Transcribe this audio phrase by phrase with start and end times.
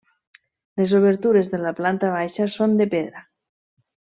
[0.81, 3.25] Les obertures de la planta baixa són de pedra.